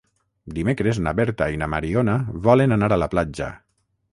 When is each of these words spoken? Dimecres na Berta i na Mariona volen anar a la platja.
Dimecres 0.53 0.99
na 1.07 1.13
Berta 1.19 1.49
i 1.57 1.61
na 1.63 1.67
Mariona 1.75 2.15
volen 2.49 2.75
anar 2.79 2.93
a 2.97 3.01
la 3.05 3.13
platja. 3.13 3.53